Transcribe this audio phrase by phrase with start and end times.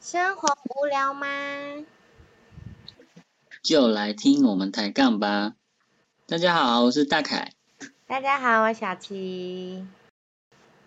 [0.00, 1.26] 生活无聊吗？
[3.62, 5.54] 就来听我们抬杠吧。
[6.26, 7.52] 大家好，我是大凯。
[8.06, 9.86] 大家好，我小七。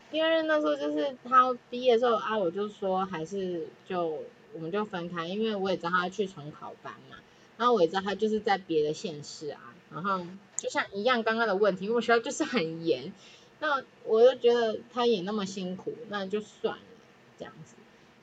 [0.10, 7.18] 第二任那时候就是他毕业的时候啊，我就说还是就我们就分开，因为我也知道他去重考班嘛，
[7.58, 10.26] 然后我也知道他就是在别的县市啊，然后
[10.58, 13.14] 就像一样刚刚的问题，因为我学校就是很严，
[13.60, 16.84] 那我就觉得他也那么辛苦，那就算了
[17.38, 17.76] 这样子。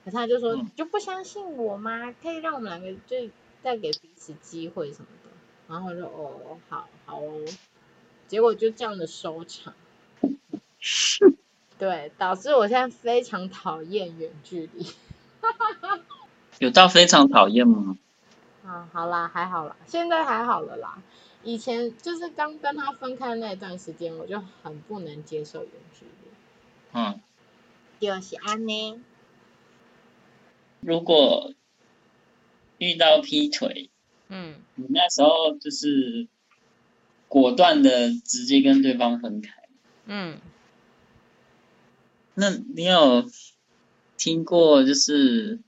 [0.04, 2.14] 可是他就说嗯你就不相信我吗？
[2.22, 3.30] 可以让我们两个就
[3.62, 5.30] 再给彼此机会什么的。
[5.68, 7.44] 然后我就哦，好好哦，
[8.26, 9.74] 结果就这样的收场。
[11.78, 14.86] 对，导致我现在非常讨厌远距离。
[16.58, 17.96] 有到非常讨厌吗？
[18.66, 21.02] 啊，好啦，还好啦，现在还好了啦。
[21.42, 26.30] 以前就是刚跟他分开的那一段时间，我就很不能接受远距离。
[26.92, 27.20] 嗯，
[27.98, 29.00] 就是安呢，
[30.80, 31.52] 如果
[32.78, 33.90] 遇到劈腿，
[34.28, 36.28] 嗯，你那时候就是
[37.28, 39.52] 果断的直接跟对方分开。
[40.06, 40.38] 嗯，
[42.34, 43.30] 那你有
[44.16, 45.60] 听过就是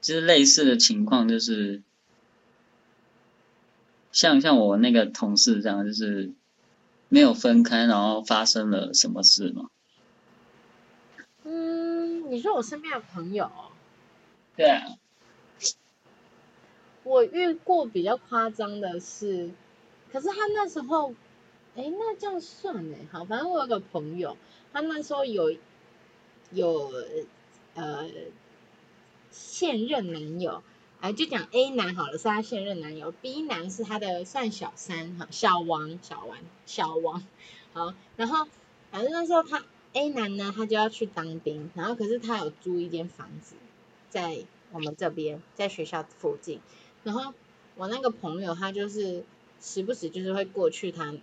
[0.00, 1.82] 就是类似的情况，就是
[4.10, 6.32] 像像我那个同事这样，就是
[7.08, 9.70] 没有分开，然后发生了什么事吗？
[12.26, 13.70] 嗯，你说我身边的朋友哦，
[14.56, 14.98] 对啊，
[17.04, 19.50] 我遇过比较夸张的是，
[20.12, 21.14] 可是他那时候，
[21.76, 22.96] 哎，那这样算呢？
[23.12, 24.36] 好，反正我有个朋友，
[24.72, 25.56] 他那时候有
[26.50, 26.92] 有
[27.74, 28.08] 呃
[29.30, 30.64] 现任男友，
[31.00, 37.24] 哎，就讲 A 男好了，是他现任男友，B 男是他的算小三哈，小王，小王，小王，
[37.72, 38.48] 好，然后
[38.90, 39.62] 反正那时候他
[39.96, 43.54] A 男呢，他就要去当兵，然后可是他有租一间房子
[44.10, 46.60] 在我们这边，在学校附近。
[47.02, 47.32] 然后
[47.76, 49.24] 我那个朋友他就是
[49.58, 51.14] 时不时就是会过去他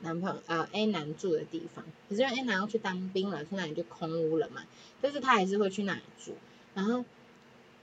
[0.00, 4.62] 男朋友呃 A 男住的地方，可是因为 A 男要去当兵了，所以那里就空屋了嘛，
[5.00, 6.36] 但是他还是会去那里住。
[6.72, 7.04] 然后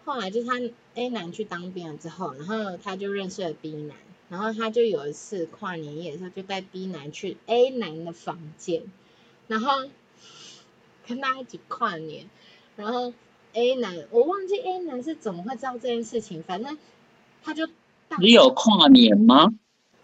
[0.05, 0.53] 后来就是他
[0.95, 3.97] A 男去当兵了之后，然后他就认识了 B 男，
[4.29, 8.83] 然后他就有一次跨年夜的时候就带 B 男去 A 男的房间，
[9.47, 9.89] 然后
[11.07, 12.29] 跟大家一起跨年，
[12.75, 13.13] 然后
[13.53, 16.77] A 男我忘记 A 男是怎么会知道这件事情，反正
[17.43, 17.67] 他就
[18.19, 19.53] 你有跨年吗？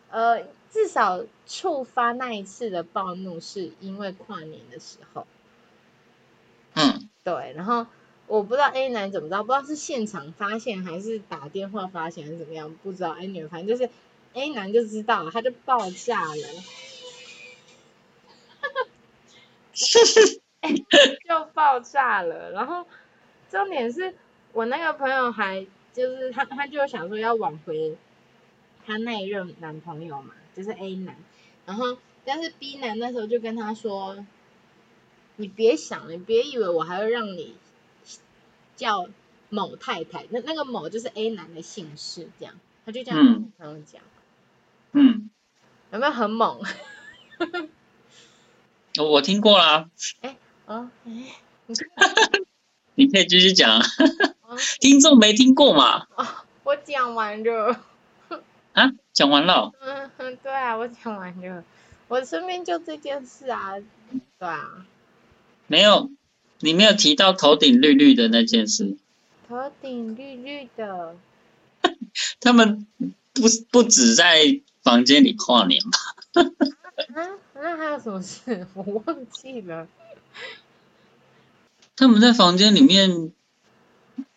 [0.10, 5.28] 呃，至少触发那一次的暴怒是因为跨年的时候，
[6.76, 7.88] 嗯，对，然后
[8.28, 13.16] 我不知道 A 男怎么知道，不知道是现场发现还是打电话发现还是怎么样，不知道。
[13.16, 13.92] Anyway，反正就是
[14.34, 16.48] A 男就知道了，他就爆炸了，
[21.28, 22.52] 就爆炸了。
[22.52, 22.88] 然后
[23.50, 24.16] 重点是
[24.54, 27.98] 我那个朋友还就是他他就想说要挽回
[28.86, 31.16] 他那一任男朋友嘛，就是 A 男，
[31.66, 34.26] 然后但是 B 男那时候就跟他说，
[35.36, 37.56] 你别想了，你别以为我还会让你
[38.76, 39.08] 叫
[39.50, 44.02] 某太太，那那个某就是 A 男的姓氏，这样他就这样跟我朋友讲，
[44.92, 45.30] 嗯，
[45.92, 46.62] 有没有很猛？
[48.98, 49.90] 我 我听过啦，哦，
[50.22, 50.92] 哎，你看
[52.96, 53.82] 你可以继续讲
[54.80, 56.06] 听众没听过嘛？
[56.16, 57.82] 啊，我讲完了。
[58.74, 61.64] 啊，讲完了，嗯哼，对啊，我讲完了。
[62.08, 63.74] 我身边就这件事啊，
[64.40, 64.86] 对啊，
[65.68, 66.12] 没有，
[66.60, 68.98] 你没有提到头顶绿绿的那件事。
[69.48, 71.16] 头顶绿绿的，
[72.40, 72.88] 他们
[73.34, 76.42] 不不止在房间里跨年吧？
[77.16, 78.68] 啊，那还有什么事？
[78.74, 79.88] 我忘记了。
[81.96, 83.32] 他们在房间里面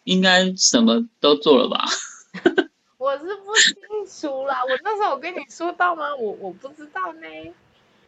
[0.04, 1.84] 应该什么都做了吧？
[2.98, 3.74] 我是不清
[4.20, 6.14] 楚啦，我那时候我跟你说到吗？
[6.16, 7.26] 我我不知道呢，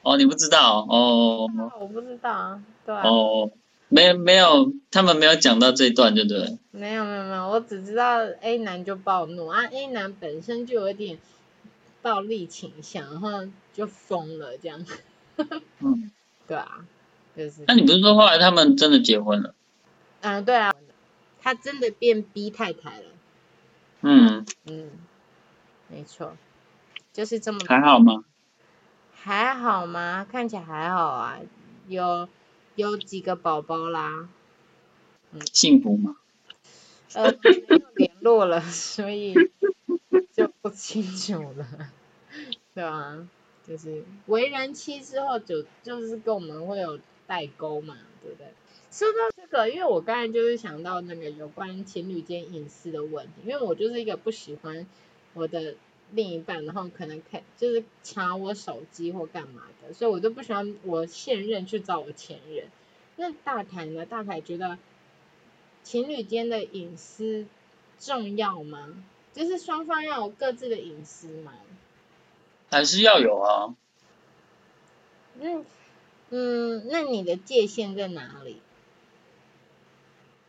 [0.03, 0.87] 哦，你不知道？
[0.89, 1.49] 哦。
[1.81, 3.51] 我不知道啊，对啊，哦，
[3.89, 6.59] 没没有，他们没有讲到这一段，对不对？
[6.73, 11.19] 没有没有没有，我只知道 A 男就暴怒啊，A 男本身就有点
[12.03, 13.31] 暴力倾向，然后
[13.75, 14.85] 就疯了这样，
[15.81, 16.11] 嗯，
[16.47, 16.85] 对啊，
[17.39, 19.55] 就是那你不是说后来他们真的结婚了？
[20.23, 20.75] 嗯，对啊，
[21.41, 23.05] 他真的变 B 太太了。
[24.01, 24.91] 嗯，嗯，
[25.87, 26.37] 没错，
[27.13, 28.25] 就是这么还好吗？
[29.15, 30.27] 还好吗？
[30.29, 31.39] 看起来还好啊，
[31.87, 32.29] 有
[32.75, 34.29] 有几个宝宝啦，
[35.31, 36.17] 嗯幸福吗？
[37.15, 39.35] 呃，没有联络了， 所以
[40.33, 41.67] 就不清楚了，
[42.75, 43.29] 对啊，
[43.65, 48.49] 就是为人妻之后就就是跟我们会有代沟嘛，对不对？
[48.91, 54.87] 说到这个，因为我刚才就是想到那个有关情侣间隐私的问题，因为我就是一个不喜欢
[55.35, 55.77] 我的
[56.11, 62.65] 另一半，然后可能看就是查我手机或干嘛的，所以我就不喜欢我现任去找我前任。
[63.17, 64.07] 那大凯呢？
[64.07, 64.79] 大凯觉得
[65.83, 67.47] 情侣间的隐私
[67.99, 69.05] 重要吗？
[69.35, 71.53] 就是双方要有各自的隐私吗？
[72.71, 73.75] 还是要有啊？
[75.41, 75.65] 嗯
[76.31, 78.61] 嗯，那你的界限在哪里？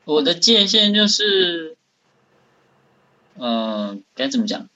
[0.05, 1.77] 我的界限就是，
[3.37, 4.67] 嗯、该怎么讲？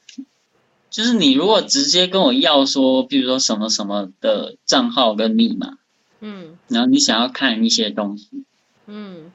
[0.89, 5.79] 就是你如果直接跟我要说，比如说什么什么的账号跟密码，
[6.19, 8.43] 嗯然后你想要看一些东西，
[8.85, 9.31] 嗯，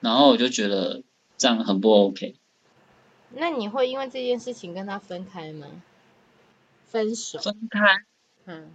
[0.00, 1.02] 然后我就觉得
[1.38, 2.34] 这样很不 OK。
[3.32, 5.68] 那你会因为这件事情跟他分开吗？
[6.88, 7.38] 分手？
[7.38, 7.98] 分开
[8.46, 8.70] 嗯，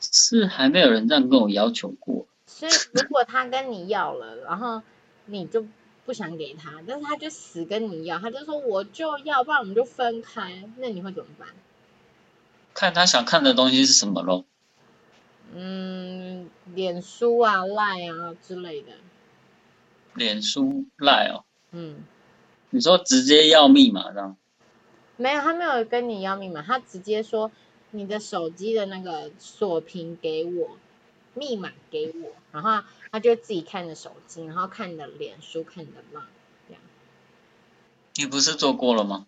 [0.00, 4.82] 是还没有人这样跟我要求过，所以如果他跟你要了，然后
[5.24, 5.66] 你就
[6.04, 11.48] 不想给他，但是他就死跟你要，他就说我就要，不然我们就分开，那你会怎么办？
[12.74, 14.44] 看他想看的东西是什么咯。
[15.54, 18.88] 嗯，脸书啊、赖啊之类的。
[20.14, 22.04] 脸书、赖哦，嗯，
[22.70, 24.36] 你说直接要密码这样？
[25.16, 27.50] 没有，他没有跟你要密码，他直接说
[27.90, 30.76] 你的手机的那个锁屏给我，
[31.34, 36.24] 密码给我，然后他就自己看着手机，然后看你的脸书，看你的 line，
[36.68, 36.82] 这样。
[38.16, 39.26] 你不是做过了吗？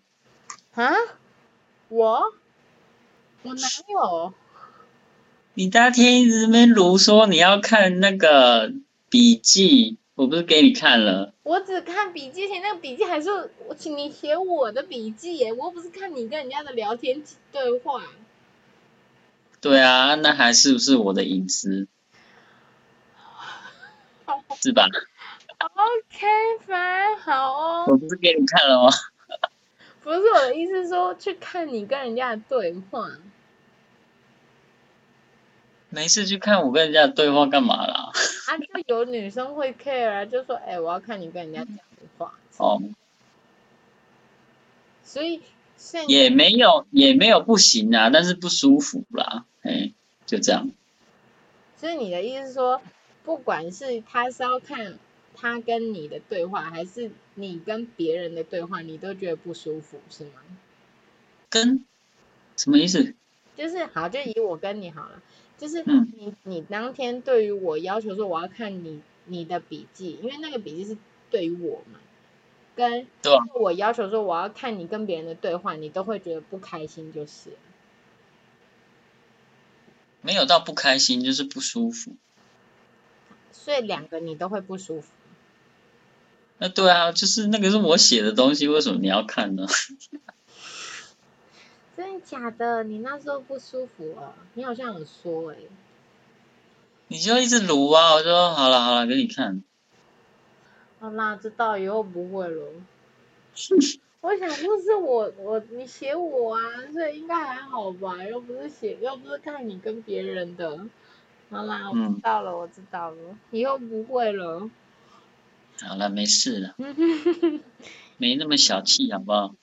[0.73, 0.93] 啊？
[1.87, 2.33] 我？
[3.43, 4.33] 我哪有？
[5.53, 8.71] 你那天一直在那边如说你要看那个
[9.09, 11.33] 笔记，我不是给你看了？
[11.43, 18.03] 我只看笔记，而且那个笔记还是我请你写我的笔记耶，我又不是看你跟人家的聊天对话。
[19.61, 21.87] 对啊，那还是不是我的隐私？
[24.61, 24.85] 是吧
[25.57, 26.27] ？OK，
[26.65, 27.85] 反好哦。
[27.87, 28.91] 我不是给你看了吗？
[30.03, 33.09] 不是我的意思，是说去看你跟人家的对话。
[35.89, 38.11] 没事去看我跟人家的对话干嘛啦？
[38.47, 41.83] 啊，就有女生会 care 啊，就说，哎、我要看你跟人家讲的
[42.17, 42.33] 话。
[42.57, 42.81] 哦，
[45.03, 45.41] 所以
[45.77, 49.93] 现也没有也没有不行啊，但是不舒服啦，哎，
[50.25, 50.71] 就这样。
[51.77, 52.81] 所以你的意思是说，
[53.23, 54.97] 不管是他是要看
[55.35, 60.41] 他跟你的对话，还是你跟别人的对话，你都觉得不舒服，是吗？
[61.49, 61.85] 跟
[62.57, 63.13] 什么意思？
[63.55, 65.21] 就是好，就以我跟你好了，
[65.57, 70.97] 就是嗯你你当天对于我要求说我要看你你的笔记，因为那个笔记是
[71.29, 71.99] 对于我嘛，
[72.75, 73.07] 跟
[73.59, 77.55] 我要求说我要看你跟别人的对话，你都会觉得不开心，就是了
[80.21, 82.15] 没有到不开心，就是不舒服。
[83.51, 85.07] 所以两个你都会不舒服。
[86.57, 89.65] 那对啊，就是那个是我写的东西，为什么你要看呢？
[91.95, 92.83] 真的假的？
[92.83, 94.33] 你那时候不舒服哦？
[94.55, 95.57] 你好像有说哎、
[97.07, 99.63] 你就一直撸啊，我说好了好了，给你看。
[100.99, 102.71] 好啦，知道以后不会了。
[104.21, 106.61] 我想就是我我你写我啊，
[106.91, 110.87] 所以应该还好吧，又不是写又不是看你跟别人的。
[111.49, 114.69] 好啦，我嗯知道了，我知道了，以后不会了。
[115.81, 116.75] 好了，没事了，
[118.17, 119.55] 没那么小气，好不好？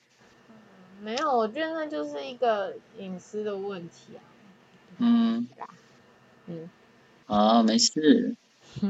[1.02, 4.24] 没有，我觉得那就是一个隐私的问题啊。
[4.98, 5.46] 嗯，
[6.46, 6.70] 嗯
[7.26, 8.34] 好，没事。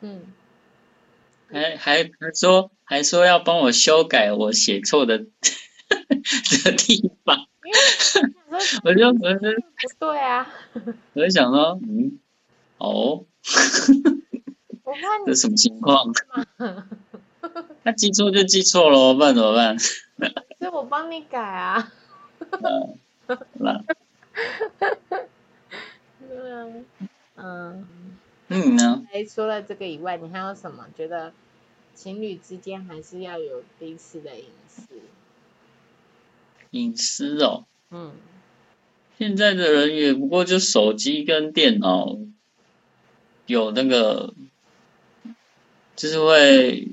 [0.00, 0.32] 嗯，
[1.50, 5.18] 还还还说还说要帮我修改我写错的
[5.88, 7.46] 的地方，
[8.84, 10.46] 我就我就不对啊，
[11.12, 12.18] 我就想说，嗯，
[12.78, 13.26] 哦，
[14.84, 16.12] 我怕你这什么情况？
[17.84, 19.78] 他记错就记错了，不然怎么办？
[19.78, 20.26] 所
[20.60, 21.92] 以我帮你改啊。
[22.50, 22.96] 呃，
[23.26, 23.36] 对
[26.52, 26.66] 啊，
[27.36, 27.86] 嗯。
[28.48, 29.04] 嗯呢？
[29.12, 31.32] 哎，除了这个以外，你还有什么觉得
[31.94, 34.82] 情侣之间还是要有彼此的隐私？
[36.70, 38.12] 隐私哦，嗯，
[39.18, 42.18] 现在的人也不过就手机跟电脑
[43.46, 44.34] 有那个，
[45.94, 46.88] 就是会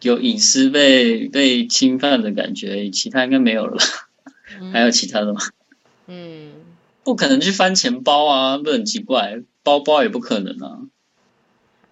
[0.00, 3.84] 有隐私被被侵犯的感觉，其他应该没有了吧？
[4.72, 5.40] 还有其他的吗？
[6.06, 6.52] 嗯，
[7.02, 10.78] 不可能去翻钱包啊，不很奇怪，包包也不可能啊，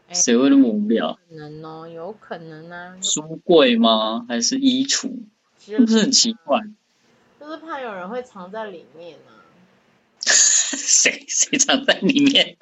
[0.08, 1.18] 哎谁会那么无聊？
[1.28, 4.24] 可能哦，有可能啊，书柜吗？
[4.28, 5.24] 还是衣橱？
[5.58, 6.60] 是不是很奇怪？
[7.40, 9.41] 就是怕有人会藏在里面啊。
[10.76, 12.56] 谁谁藏在里面？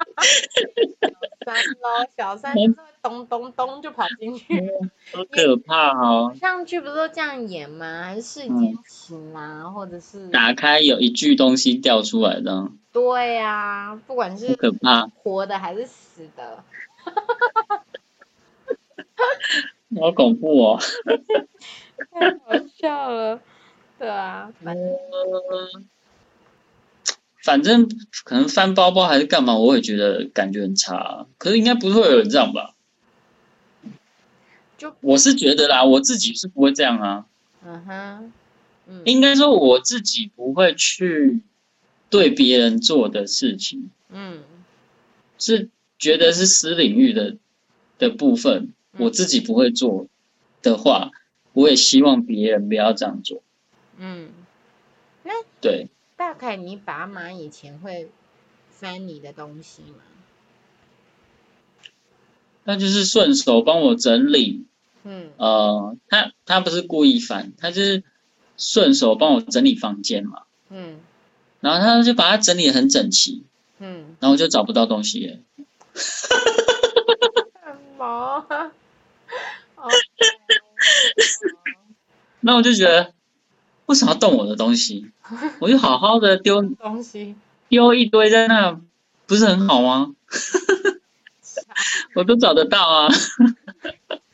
[1.45, 2.55] 三喽，小三
[3.02, 4.69] 咚咚咚就跑进去。
[5.12, 6.35] 好可怕哦！
[6.40, 8.02] 像剧不是都这样演吗？
[8.05, 16.62] 还是世间情啊，或者是打开有一具东西掉出来的，对呀、不管是可怕，活的还是死的，
[20.00, 20.79] 好恐怖哦！
[22.12, 22.37] 太好
[22.76, 23.40] 笑了。
[23.99, 25.69] 对啊，反正呃
[27.42, 27.88] 反正
[28.25, 31.26] 可能翻包包还是干嘛，我也觉得感觉很差。
[31.38, 32.75] 可是应该不会有人这样吧？
[34.78, 37.26] 就我是觉得啦，我自己是不会这样啊。
[37.64, 38.32] 嗯哼，
[38.88, 41.40] 嗯应该说我自己不会去
[42.09, 44.42] 对别人做的事情，嗯
[45.38, 45.68] 是
[45.99, 47.37] 觉得是私领域的
[47.99, 50.06] 的部分，嗯我自己不会做
[50.62, 51.11] 的话，
[51.52, 53.42] 我也希望别人不要这样做。
[53.99, 54.30] 嗯，
[55.61, 55.88] 对，
[56.21, 58.11] 大概你爸妈以前会
[58.69, 60.03] 翻你的东西吗？
[62.67, 64.67] 他就是顺手帮我整理，
[65.05, 68.05] 嗯呃，他他不是故意翻，他就是
[68.59, 71.00] 顺手帮我整理房间嘛，嗯
[71.61, 73.43] 然后他就把它整理得很整齐，
[73.79, 75.39] 嗯，然后我就找不到东西了。
[75.95, 76.29] 什
[77.97, 78.45] 么？
[79.77, 79.89] 哦，
[82.41, 83.15] 那我就觉得，
[83.87, 85.11] 为什么要动我的东西？
[85.61, 87.35] 我就好好的丢东西，
[87.69, 88.81] 丢一堆在那，
[89.27, 90.15] 不是很好吗？
[92.15, 93.09] 我都找得到啊，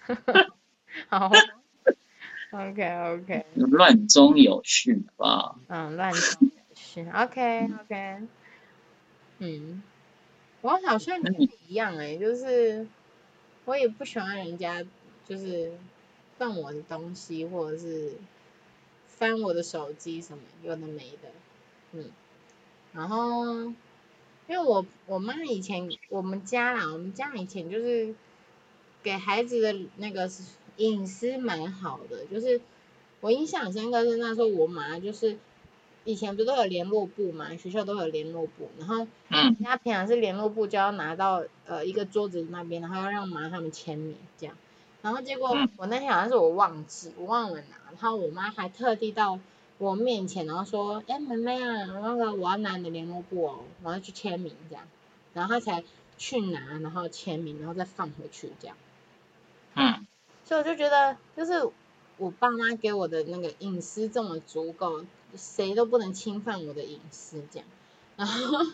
[1.09, 1.31] 好
[2.51, 5.57] ，OK OK，乱中有序吧？
[5.69, 8.19] 嗯，乱中有序，OK OK，
[9.39, 9.83] 嗯，
[10.63, 12.87] 我好像跟你一样哎、就是
[13.65, 14.83] 我也不喜欢人家
[15.29, 15.73] 就是
[16.39, 18.13] 动我的东西，或者是
[19.17, 21.29] 翻我的手机什么有的没的，
[21.93, 22.11] 嗯，
[22.93, 23.65] 然后
[24.47, 28.15] 因为我我妈以前我们家啦，我们家以前就是
[29.03, 30.31] 给孩子的那个
[30.77, 32.61] 隐私蛮好的，就是
[33.21, 35.39] 我印象很深刻是那时候我妈就是
[36.05, 44.55] 以前不是都有联络部嘛，学校都有联络部，然后嗯他平常是联络部就要拿到呃一个桌子那边，然后要让妈他们签名这样。
[45.03, 49.39] 然后结果嗯我那天好像是我忘记，我忘了拿，然后我妈还特地到
[49.79, 54.85] 我面前，然后说：“哎，妹妹啊，那个我要拿你的联络簿哦，我要去签名这样。”
[55.35, 55.85] 然后她才
[56.19, 58.77] 去拿，然后签名，然后再放回去这样。
[59.75, 60.07] 嗯
[60.45, 61.69] 所以我就觉得，就是
[62.19, 65.05] 我爸妈给我的那个隐私这么足够，
[65.37, 67.69] 谁都不能侵犯我的隐私这样。
[68.17, 68.65] 然后，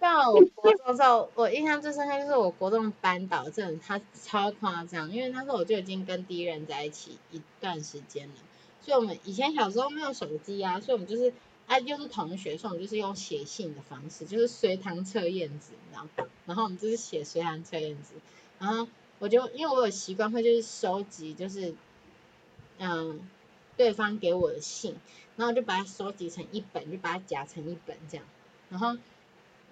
[0.00, 8.34] 到我国中的时候，我印象最深刻就是我国中班导，真的他超夸张，因为那时候我就已经跟第一人在一起一段时间了，
[8.80, 11.32] 所以我们以前小时候没有手机啊，所以我们就是
[11.66, 16.30] 啊又是同学，所以我们就是用写信的方式，就是随堂测验纸，你知道吗？
[16.46, 18.14] 然后我们就是写随堂测验纸，
[18.58, 18.88] 然后
[19.18, 21.74] 我就因为我有习惯会就是收集就是
[22.78, 23.20] 嗯
[23.76, 24.96] 对方给我的信，
[25.36, 28.24] 然后就把它收集成一本，就把它夹成一本这样。
[28.70, 28.96] 然后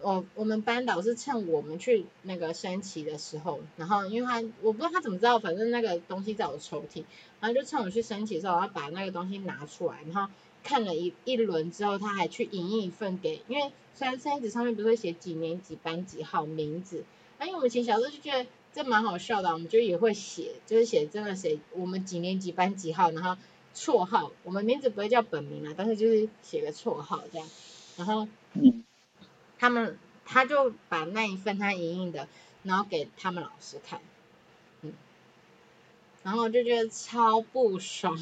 [0.01, 7.05] 我我们班导是趁我们去那个升旗的时候，然后因为他我不知道他怎么知道，反正那个东西在我抽屉，
[7.41, 17.05] 然后就趁我去升旗的时候，他把那个东西拿出来，然后看了一一轮之后，他还去影印一份给，因为虽然升旗上面不是会写几年几班几号名字，
[17.39, 23.37] 那因为我们以前小时候就觉得这蛮好笑的，我们就也会写，就是写真的谁我们几年几班几号，然后
[23.75, 27.49] 绰号，我们名字不会叫本名啊，但是就是写个绰号这样，
[27.97, 28.85] 然后嗯，
[29.59, 32.29] 他们他就把那一份他影印的，
[32.63, 34.01] 然后给他们老师看，
[34.83, 34.93] 嗯，
[36.23, 38.19] 然后我就觉得超不爽，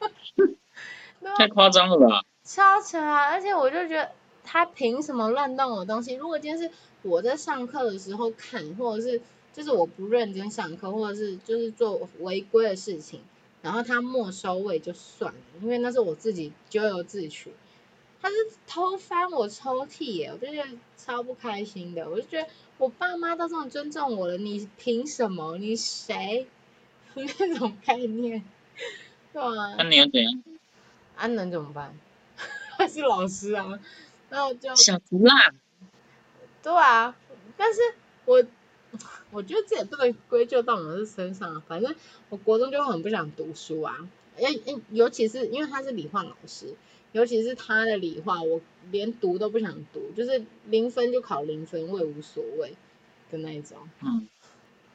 [1.36, 2.24] 太夸张了吧？
[2.44, 3.30] 超扯啊！
[3.30, 4.12] 而且我就觉得
[4.44, 6.14] 他凭什么乱动我的东西？
[6.14, 6.70] 如果今天是
[7.02, 13.22] 我在上课的时候看，或者是就是我不认真上课，或者是就是做违规的事情，
[13.62, 17.50] 然后他没收我也就算了，因为那是我自己咎由自取。
[18.24, 22.08] 他是偷翻我抽屉耶，我就觉得超不开心的。
[22.08, 25.58] 我就觉得我爸妈都这么尊重我了，你凭什么？
[25.58, 26.46] 你谁？
[27.14, 28.42] 那种概念，
[29.30, 29.74] 对啊。
[29.76, 30.42] 那你要怎样？
[31.16, 31.94] 啊，能怎么办？
[32.78, 33.78] 他是老师啊，
[34.30, 35.52] 然后就小毒辣，
[36.62, 37.14] 对啊，
[37.58, 37.80] 但是
[38.24, 38.42] 我
[39.32, 41.94] 我觉得这也不能归咎到我们身上啊，反正
[42.30, 46.74] 我国中就很不想读书啊，诶诶，尤其是因为他是理化老师，
[47.14, 52.74] 尤其是他的理化，我连读都不想读，就是零分就考零分，我也无所谓
[53.30, 53.78] 的那一种。
[54.02, 54.28] 嗯，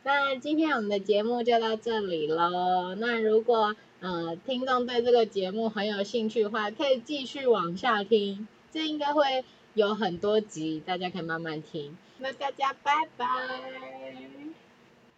[0.04, 2.94] 那今天我们的节目就到这里喽。
[2.96, 11.98] 那如果呃听众对这个节目很有兴趣的话，可以继续往下听，这应该会有很多集，大家可以慢慢听。
[12.18, 13.26] 那大家拜拜。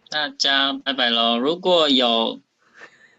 [0.08, 1.38] 大家拜拜喽！
[1.38, 2.38] 如果有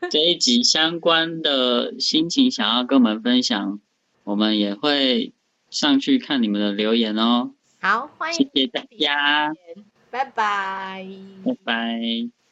[0.12, 3.80] 这一集相关的心情想要跟我们分享，
[4.24, 5.34] 我们也会
[5.70, 7.52] 上去看你们的留言哦。
[7.80, 9.54] 好，欢迎谢谢大家，
[10.10, 11.06] 拜拜。
[11.44, 12.43] 拜拜。